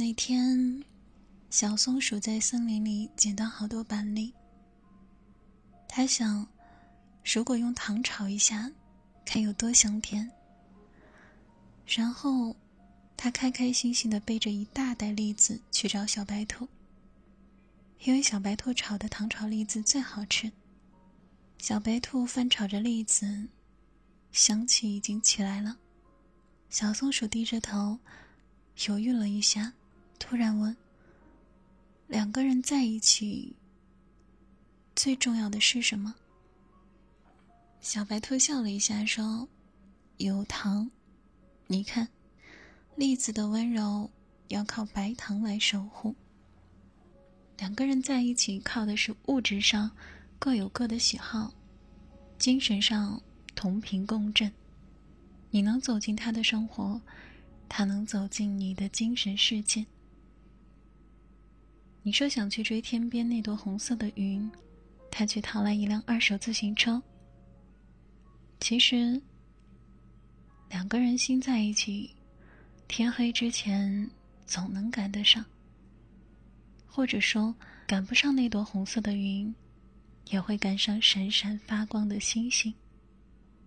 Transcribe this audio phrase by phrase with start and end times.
[0.00, 0.84] 那天，
[1.50, 4.32] 小松鼠在森林里捡到好多板栗。
[5.88, 6.46] 他想，
[7.24, 8.70] 如果用糖炒一下，
[9.24, 10.30] 看有多香甜。
[11.84, 12.54] 然后，
[13.16, 16.68] 他开开心心的背着一大袋栗子去找小白兔，
[18.04, 20.52] 因为小白兔炒的糖炒栗子最好吃。
[21.58, 23.48] 小白兔翻炒着栗子，
[24.30, 25.76] 香气已经起来了。
[26.70, 27.98] 小松鼠低着头，
[28.86, 29.72] 犹豫了一下。
[30.18, 30.76] 突然问
[32.08, 33.56] ：“两个人在一起，
[34.94, 36.14] 最重要的是什么？”
[37.80, 39.48] 小白兔笑了一下，说
[40.18, 40.90] ：“有糖。
[41.66, 42.08] 你看，
[42.96, 44.10] 栗子的温柔
[44.48, 46.14] 要靠白糖来守护。
[47.56, 49.90] 两个人在一起，靠的是物质上
[50.38, 51.54] 各有各的喜好，
[52.38, 53.22] 精神上
[53.54, 54.52] 同频共振。
[55.50, 57.00] 你能走进他的生活，
[57.68, 59.86] 他能走进你的精神世界。”
[62.08, 64.50] 你说想去追天边那朵红色的云，
[65.10, 67.02] 他却淘来一辆二手自行车。
[68.60, 69.20] 其实，
[70.70, 72.08] 两个人心在一起，
[72.88, 74.10] 天黑之前
[74.46, 75.44] 总能赶得上。
[76.86, 77.54] 或者说，
[77.86, 79.54] 赶不上那朵红色的云，
[80.30, 82.72] 也会赶上闪闪发光的星星。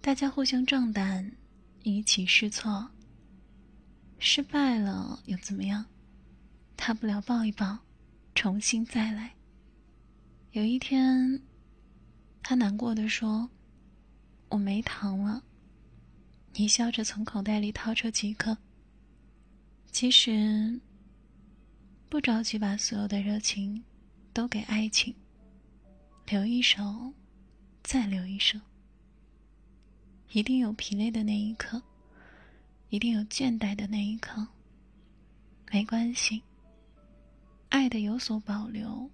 [0.00, 1.30] 大家互相壮胆，
[1.82, 2.88] 一起试错。
[4.18, 5.84] 失败了又怎么样？
[6.74, 7.78] 大不了抱一抱。
[8.34, 9.34] 重新再来。
[10.52, 11.40] 有一天，
[12.42, 13.48] 他难过的说
[14.50, 15.42] ：“我没糖了。”
[16.54, 18.56] 你笑着从口袋里掏出几颗。
[19.90, 20.80] 其实，
[22.08, 23.82] 不着急把所有的热情
[24.32, 25.14] 都给爱情，
[26.26, 27.12] 留一手，
[27.82, 28.58] 再留一手。
[30.32, 31.82] 一定有疲累的那一刻，
[32.88, 34.46] 一定有倦怠的那一刻。
[35.70, 36.42] 没关系。
[37.72, 39.10] 爱的有所保留，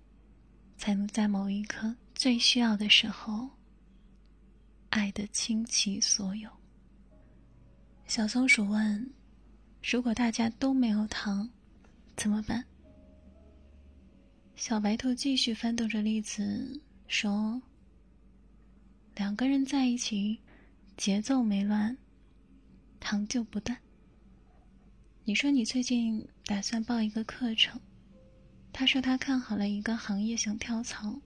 [0.76, 3.48] 才能在某一刻最需要的时候，
[4.90, 6.50] 爱的倾其所有。
[8.08, 9.12] 小松鼠问
[9.80, 11.48] ：“如果大家都没有糖，
[12.16, 12.64] 怎么办？”
[14.56, 17.62] 小白兔继续翻动着栗子说
[19.14, 20.36] ：“两个人在一起，
[20.96, 21.96] 节奏没乱，
[22.98, 23.78] 糖就不断。
[25.22, 27.80] 你说你最近打算报一个课程。”
[28.78, 31.20] 他说他看好了一个行业，想跳槽。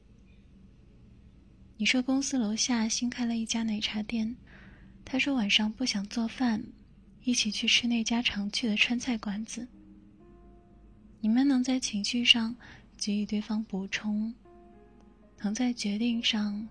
[1.76, 4.34] 你说公司楼下新开了一家奶茶店，
[5.04, 6.64] 他说晚上不想做饭，
[7.24, 9.68] 一起去吃那家常去的川菜馆子。
[11.20, 12.56] 你们能在情绪上
[12.96, 14.32] 给予对方补充，
[15.42, 16.66] 能在决定上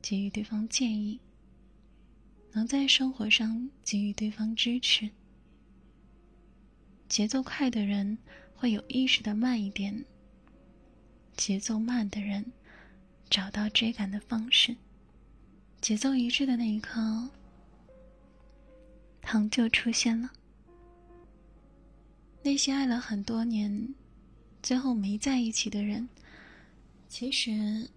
[0.00, 1.18] 给予对方建议，
[2.52, 5.10] 能在生活上给予对方支持。
[7.08, 8.16] 节奏快的人。
[8.64, 10.06] 会有意识的慢一点，
[11.36, 12.50] 节奏慢的人
[13.28, 14.74] 找到追赶的方式，
[15.82, 17.28] 节奏一致的那一刻，
[19.20, 20.32] 糖就出现了。
[22.42, 23.94] 那些爱了很多年，
[24.62, 26.08] 最后没在一起的人，
[27.06, 27.90] 其实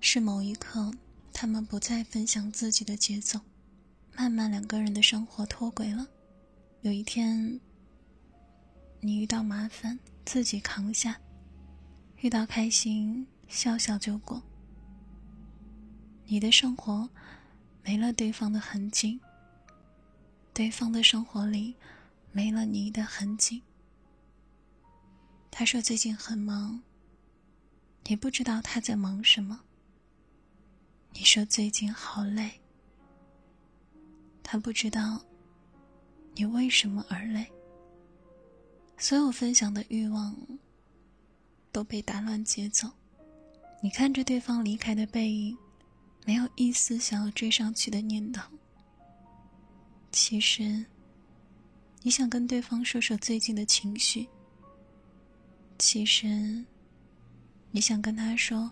[0.00, 0.90] 是某一刻，
[1.32, 3.38] 他们不再分享自己的节奏，
[4.16, 6.08] 慢慢两个人的生活脱轨了。
[6.80, 7.60] 有一天。
[9.04, 11.14] 你遇到麻烦，自己扛下；
[12.20, 14.40] 遇到开心，笑笑就过。
[16.26, 17.10] 你的生活
[17.82, 19.18] 没了对方的痕迹，
[20.54, 21.74] 对方的生活里
[22.30, 23.64] 没了你的痕迹。
[25.50, 26.80] 他说最近很忙，
[28.04, 29.62] 你不知道他在忙什么。
[31.12, 32.52] 你说最近好累，
[34.44, 35.20] 他不知道
[36.36, 37.52] 你为什么而累。
[39.02, 40.32] 所有分享的欲望
[41.72, 42.88] 都被打乱节奏。
[43.80, 45.58] 你看着对方离开的背影，
[46.24, 48.40] 没有一丝想要追上去的念头。
[50.12, 50.86] 其实，
[52.02, 54.28] 你想跟对方说说最近的情绪。
[55.80, 56.64] 其实，
[57.72, 58.70] 你想跟他说，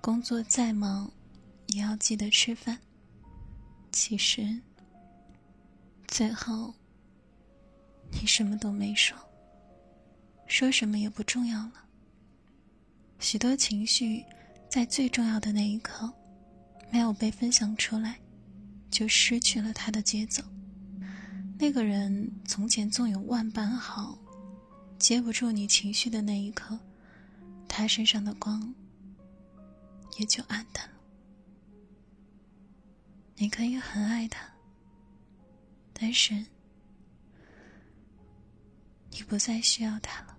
[0.00, 1.12] 工作再忙，
[1.66, 2.78] 也要记得吃饭。
[3.92, 4.58] 其实，
[6.08, 6.72] 最后，
[8.10, 9.14] 你什么都没说。
[10.46, 11.84] 说什么也不重要了。
[13.18, 14.24] 许多情绪，
[14.68, 16.12] 在最重要的那一刻，
[16.90, 18.18] 没有被分享出来，
[18.90, 20.42] 就失去了它的节奏。
[21.58, 24.18] 那个人从前纵有万般好，
[24.98, 26.78] 接不住你情绪的那一刻，
[27.66, 28.74] 他身上的光
[30.18, 30.94] 也就暗淡了。
[33.36, 34.46] 你可以很爱他，
[35.92, 36.44] 但是。
[39.16, 40.33] 你不再需要他了。